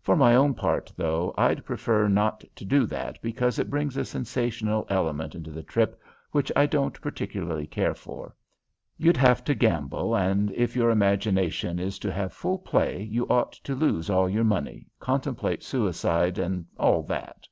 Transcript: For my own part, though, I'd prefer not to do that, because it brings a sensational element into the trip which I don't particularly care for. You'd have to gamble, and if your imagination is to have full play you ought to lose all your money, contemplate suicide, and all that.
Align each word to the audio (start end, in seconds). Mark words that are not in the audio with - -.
For 0.00 0.16
my 0.16 0.34
own 0.34 0.54
part, 0.54 0.92
though, 0.96 1.32
I'd 1.38 1.64
prefer 1.64 2.08
not 2.08 2.42
to 2.56 2.64
do 2.64 2.86
that, 2.86 3.22
because 3.22 3.56
it 3.60 3.70
brings 3.70 3.96
a 3.96 4.04
sensational 4.04 4.84
element 4.90 5.36
into 5.36 5.52
the 5.52 5.62
trip 5.62 6.02
which 6.32 6.50
I 6.56 6.66
don't 6.66 7.00
particularly 7.00 7.68
care 7.68 7.94
for. 7.94 8.34
You'd 8.98 9.16
have 9.16 9.44
to 9.44 9.54
gamble, 9.54 10.16
and 10.16 10.50
if 10.54 10.74
your 10.74 10.90
imagination 10.90 11.78
is 11.78 12.00
to 12.00 12.10
have 12.10 12.32
full 12.32 12.58
play 12.58 13.04
you 13.04 13.28
ought 13.28 13.52
to 13.62 13.76
lose 13.76 14.10
all 14.10 14.28
your 14.28 14.42
money, 14.42 14.88
contemplate 14.98 15.62
suicide, 15.62 16.36
and 16.36 16.66
all 16.76 17.04
that. 17.04 17.46